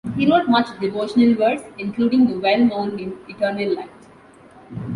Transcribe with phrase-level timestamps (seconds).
[0.17, 3.91] He wrote much devotional verse, including the well-known hymn 'Eternal Light!